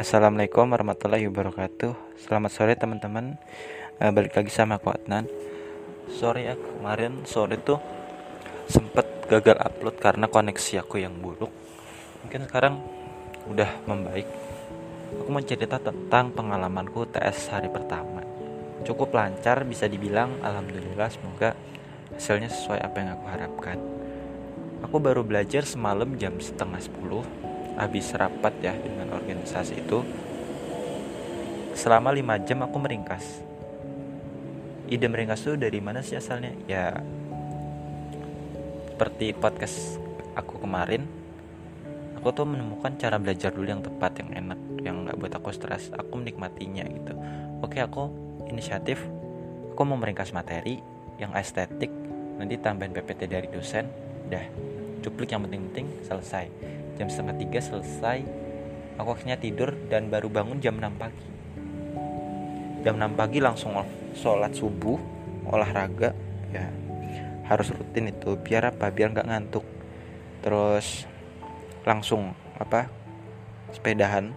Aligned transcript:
Assalamualaikum 0.00 0.64
warahmatullahi 0.64 1.28
wabarakatuh. 1.28 1.92
Selamat 2.16 2.48
sore 2.56 2.72
teman-teman. 2.72 3.36
Uh, 4.00 4.08
Balik 4.08 4.32
lagi 4.32 4.48
sama 4.48 4.80
aku 4.80 4.96
Adnan. 4.96 5.28
Sorry 6.08 6.48
ya 6.48 6.56
kemarin 6.56 7.28
sore 7.28 7.60
tuh 7.60 7.76
Sempet 8.64 9.28
gagal 9.28 9.60
upload 9.60 10.00
karena 10.00 10.24
koneksi 10.24 10.80
aku 10.80 11.04
yang 11.04 11.20
buruk. 11.20 11.52
Mungkin 12.24 12.48
sekarang 12.48 12.80
udah 13.44 13.68
membaik. 13.84 14.24
Aku 15.20 15.28
mau 15.28 15.44
cerita 15.44 15.76
tentang 15.76 16.32
pengalamanku 16.32 17.04
TS 17.12 17.52
hari 17.52 17.68
pertama. 17.68 18.24
Cukup 18.88 19.12
lancar 19.12 19.68
bisa 19.68 19.84
dibilang. 19.84 20.40
Alhamdulillah 20.40 21.12
semoga 21.12 21.52
hasilnya 22.16 22.48
sesuai 22.48 22.80
apa 22.80 22.96
yang 23.04 23.20
aku 23.20 23.26
harapkan. 23.28 23.76
Aku 24.80 24.96
baru 24.96 25.20
belajar 25.20 25.68
semalam 25.68 26.16
jam 26.16 26.40
setengah 26.40 26.80
sepuluh 26.80 27.20
habis 27.80 28.12
rapat 28.12 28.52
ya 28.60 28.76
dengan 28.76 29.16
organisasi 29.16 29.80
itu 29.80 30.04
selama 31.72 32.12
lima 32.12 32.36
jam 32.36 32.60
aku 32.60 32.76
meringkas. 32.76 33.40
Ide 34.90 35.08
meringkas 35.08 35.48
itu 35.48 35.56
dari 35.56 35.80
mana 35.80 36.04
sih 36.04 36.20
asalnya? 36.20 36.52
Ya 36.68 37.00
seperti 38.92 39.32
podcast 39.32 39.96
aku 40.36 40.60
kemarin 40.60 41.08
aku 42.20 42.36
tuh 42.36 42.44
menemukan 42.44 43.00
cara 43.00 43.16
belajar 43.16 43.48
dulu 43.48 43.64
yang 43.64 43.80
tepat 43.80 44.20
yang 44.20 44.30
enak 44.44 44.60
yang 44.84 44.96
nggak 45.08 45.16
buat 45.16 45.32
aku 45.40 45.48
stres. 45.56 45.88
Aku 45.96 46.20
menikmatinya 46.20 46.84
gitu. 46.84 47.16
Oke 47.64 47.80
aku 47.80 48.12
inisiatif. 48.52 49.00
Aku 49.72 49.88
mau 49.88 49.96
meringkas 49.96 50.36
materi 50.36 50.76
yang 51.16 51.32
estetik. 51.32 51.88
Nanti 52.36 52.60
tambahin 52.60 52.92
PPT 52.92 53.24
dari 53.24 53.48
dosen. 53.48 53.88
Udah 54.28 54.44
cuplik 55.00 55.32
yang 55.32 55.48
penting-penting 55.48 56.04
selesai 56.04 56.79
jam 57.00 57.08
setengah 57.08 57.40
tiga 57.40 57.64
selesai 57.64 58.20
aku 59.00 59.16
akhirnya 59.16 59.40
tidur 59.40 59.72
dan 59.88 60.12
baru 60.12 60.28
bangun 60.28 60.60
jam 60.60 60.76
6 60.76 61.00
pagi. 61.00 61.28
Jam 62.84 63.00
6 63.00 63.16
pagi 63.16 63.40
langsung 63.40 63.72
sholat 64.12 64.52
subuh 64.52 65.00
olahraga 65.48 66.12
ya. 66.52 66.68
Harus 67.48 67.72
rutin 67.72 68.12
itu 68.12 68.36
biar 68.36 68.76
apa? 68.76 68.92
Biar 68.92 69.16
nggak 69.16 69.24
ngantuk. 69.32 69.64
Terus 70.44 71.08
langsung 71.88 72.36
apa? 72.60 72.92
Sepedahan. 73.72 74.36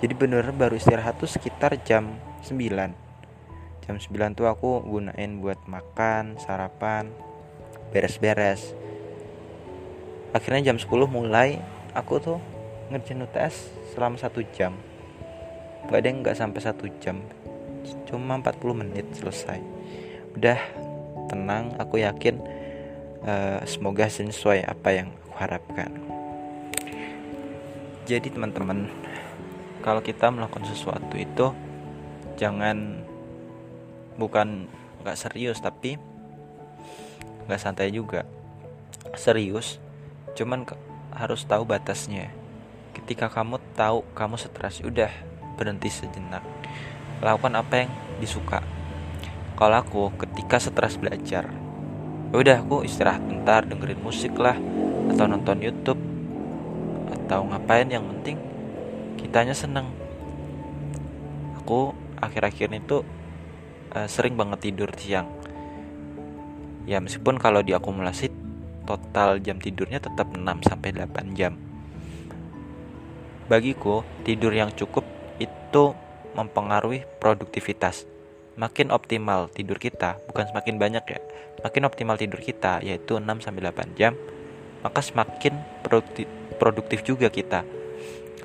Jadi 0.00 0.16
bener 0.16 0.48
baru 0.56 0.80
istirahat 0.80 1.20
tuh 1.20 1.28
sekitar 1.28 1.76
jam 1.84 2.16
9 2.48 3.08
jam 3.88 3.96
9 3.96 4.36
tuh 4.36 4.44
aku 4.44 4.84
gunain 4.84 5.40
buat 5.40 5.64
makan 5.64 6.36
sarapan 6.36 7.08
beres-beres 7.88 8.76
akhirnya 10.32 10.72
jam 10.72 10.76
10 10.76 10.88
mulai 11.08 11.60
aku 11.96 12.20
tuh 12.20 12.38
ngerjain 12.92 13.24
UTS 13.24 13.72
selama 13.92 14.16
satu 14.20 14.44
jam. 14.52 14.76
Gak 15.88 16.04
ada 16.04 16.08
yang 16.08 16.20
nggak 16.20 16.36
sampai 16.36 16.60
satu 16.60 16.84
jam. 17.00 17.20
Cuma 18.04 18.36
40 18.40 18.80
menit 18.84 19.06
selesai. 19.16 19.60
Udah 20.36 20.60
tenang 21.28 21.76
aku 21.80 22.00
yakin 22.00 22.40
uh, 23.24 23.60
semoga 23.64 24.08
sesuai 24.08 24.64
apa 24.64 24.88
yang 24.92 25.08
aku 25.24 25.32
harapkan. 25.36 25.90
Jadi 28.08 28.32
teman-teman 28.32 28.88
kalau 29.84 30.00
kita 30.00 30.32
melakukan 30.32 30.64
sesuatu 30.64 31.14
itu 31.16 31.52
jangan 32.40 33.04
bukan 34.16 34.68
nggak 35.04 35.16
serius 35.16 35.60
tapi 35.60 36.00
nggak 37.48 37.60
santai 37.60 37.92
juga. 37.92 38.24
Serius 39.16 39.87
cuman 40.38 40.62
harus 41.10 41.42
tahu 41.42 41.66
batasnya. 41.66 42.30
Ketika 42.94 43.26
kamu 43.26 43.58
tahu 43.74 44.06
kamu 44.14 44.38
stres 44.38 44.78
udah 44.86 45.10
berhenti 45.58 45.90
sejenak. 45.90 46.46
Lakukan 47.18 47.58
apa 47.58 47.74
yang 47.82 47.90
disuka. 48.22 48.62
Kalau 49.58 49.74
aku 49.82 50.14
ketika 50.14 50.62
stres 50.62 50.94
belajar 50.94 51.50
ya 52.28 52.36
udah 52.36 52.56
aku 52.60 52.84
istirahat 52.84 53.24
bentar 53.24 53.64
dengerin 53.64 54.04
musik 54.04 54.36
lah 54.36 54.54
atau 55.08 55.24
nonton 55.24 55.64
YouTube 55.64 55.98
atau 57.08 57.40
ngapain 57.48 57.88
yang 57.88 58.04
penting 58.06 58.38
kitanya 59.18 59.56
seneng. 59.56 59.90
Aku 61.58 61.96
akhir-akhir 62.22 62.68
itu 62.78 63.02
uh, 63.96 64.06
sering 64.06 64.38
banget 64.38 64.70
tidur 64.70 64.92
siang. 64.94 65.26
Ya 66.86 67.02
meskipun 67.02 67.36
kalau 67.42 67.60
diakumulasi 67.60 68.32
total 68.88 69.36
jam 69.44 69.60
tidurnya 69.60 70.00
tetap 70.00 70.32
6 70.32 70.40
sampai 70.64 70.96
8 70.96 71.36
jam. 71.36 71.60
Bagiku, 73.52 74.00
tidur 74.24 74.56
yang 74.56 74.72
cukup 74.72 75.04
itu 75.36 75.92
mempengaruhi 76.32 77.04
produktivitas. 77.20 78.08
Makin 78.56 78.88
optimal 78.88 79.52
tidur 79.52 79.76
kita, 79.76 80.16
bukan 80.24 80.48
semakin 80.48 80.80
banyak 80.80 81.04
ya. 81.04 81.20
Makin 81.60 81.84
optimal 81.84 82.16
tidur 82.16 82.40
kita 82.40 82.80
yaitu 82.80 83.20
6 83.20 83.44
sampai 83.44 83.68
8 83.68 83.92
jam, 84.00 84.16
maka 84.80 85.04
semakin 85.04 85.60
produktif, 85.84 86.24
produktif 86.56 87.04
juga 87.04 87.28
kita. 87.28 87.68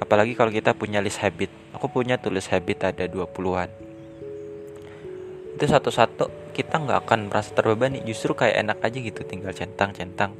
Apalagi 0.03 0.35
kalau 0.35 0.51
kita 0.51 0.75
punya 0.75 0.99
list 0.99 1.23
habit. 1.23 1.47
Aku 1.71 1.87
punya 1.87 2.19
tulis 2.19 2.45
habit 2.51 2.91
ada 2.91 3.07
20-an. 3.07 3.82
Itu 5.63 5.71
satu-satu 5.71 6.51
kita 6.51 6.75
nggak 6.75 7.07
akan 7.07 7.31
merasa 7.31 7.55
terbebani. 7.55 8.03
Justru 8.03 8.35
kayak 8.35 8.67
enak 8.67 8.83
aja 8.83 8.99
gitu 8.99 9.23
tinggal 9.23 9.55
centang 9.55 9.95
centang 9.95 10.35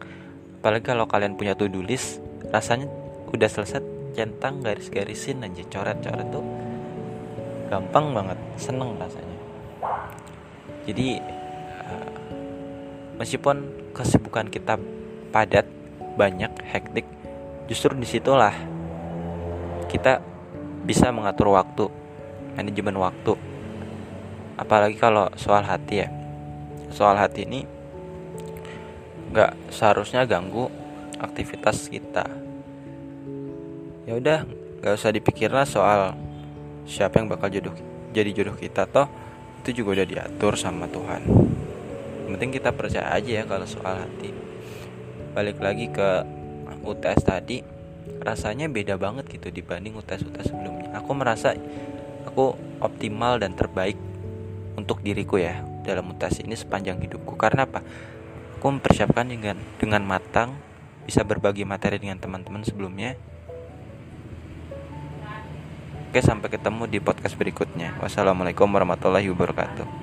apalagi 0.64 0.96
kalau 0.96 1.04
kalian 1.04 1.36
punya 1.36 1.60
to 1.60 1.68
do 1.68 1.84
list 1.84 2.24
rasanya 2.48 2.88
udah 3.36 3.52
selesai 3.52 3.84
centang 4.16 4.64
garis-garisin 4.64 5.44
aja 5.44 5.60
coret-coret 5.68 6.24
tuh 6.32 6.40
gampang 7.68 8.16
banget 8.16 8.40
seneng 8.56 8.96
rasanya. 8.96 9.38
Jadi 10.88 11.20
uh, 11.84 12.12
meskipun 13.20 13.56
kesibukan 13.92 14.48
kita 14.48 14.80
padat 15.36 15.68
banyak 16.16 16.56
hektik 16.64 17.04
justru 17.68 17.92
di 18.00 18.08
situlah 18.08 18.56
kita 19.92 20.24
bisa 20.88 21.12
mengatur 21.12 21.52
waktu 21.52 21.92
manajemen 22.56 23.04
waktu 23.04 23.36
apalagi 24.60 24.98
kalau 24.98 25.30
soal 25.40 25.66
hati 25.66 26.06
ya. 26.06 26.10
Soal 26.94 27.18
hati 27.18 27.46
ini 27.50 27.66
nggak 29.34 29.74
seharusnya 29.74 30.30
ganggu 30.30 30.70
aktivitas 31.18 31.90
kita. 31.90 32.26
Ya 34.06 34.20
udah 34.20 34.46
nggak 34.84 34.94
usah 34.94 35.12
dipikirlah 35.16 35.66
soal 35.66 36.14
siapa 36.84 37.18
yang 37.18 37.32
bakal 37.32 37.48
jodoh 37.48 37.74
jadi 38.14 38.30
jodoh 38.36 38.58
kita 38.58 38.86
toh. 38.86 39.10
Itu 39.64 39.82
juga 39.84 40.02
udah 40.02 40.08
diatur 40.08 40.54
sama 40.60 40.86
Tuhan. 40.92 41.24
Yang 42.28 42.32
penting 42.36 42.52
kita 42.52 42.70
percaya 42.76 43.10
aja 43.16 43.32
ya 43.42 43.44
kalau 43.48 43.64
soal 43.64 43.96
hati. 44.04 44.30
Balik 45.34 45.58
lagi 45.64 45.90
ke 45.90 46.24
UTS 46.84 47.24
tadi 47.24 47.64
rasanya 48.24 48.68
beda 48.68 49.00
banget 49.00 49.28
gitu 49.32 49.48
dibanding 49.50 49.96
UTS-UTS 49.96 50.52
sebelumnya. 50.52 50.92
Aku 51.00 51.16
merasa 51.16 51.56
aku 52.28 52.56
optimal 52.84 53.40
dan 53.40 53.56
terbaik 53.56 53.96
untuk 54.76 55.02
diriku 55.02 55.40
ya 55.40 55.62
dalam 55.84 56.10
mutasi 56.10 56.46
ini 56.46 56.58
sepanjang 56.58 57.00
hidupku. 57.04 57.36
Karena 57.36 57.66
apa? 57.66 57.82
Aku 58.60 58.72
mempersiapkan 58.72 59.28
dengan 59.28 59.60
dengan 59.80 60.04
matang 60.08 60.56
bisa 61.04 61.22
berbagi 61.28 61.68
materi 61.68 62.00
dengan 62.00 62.20
teman-teman 62.20 62.64
sebelumnya. 62.64 63.20
Oke 66.14 66.22
sampai 66.22 66.48
ketemu 66.54 66.86
di 66.86 67.02
podcast 67.02 67.34
berikutnya. 67.36 67.98
Wassalamualaikum 68.00 68.70
warahmatullahi 68.70 69.28
wabarakatuh 69.34 70.03